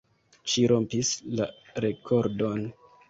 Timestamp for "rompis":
0.71-1.11